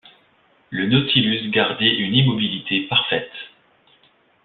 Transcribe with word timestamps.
Le 0.71 0.87
Nautilus 0.87 1.51
gardait 1.51 1.95
une 1.95 2.15
immobilité 2.15 2.87
parfaite. 2.89 3.29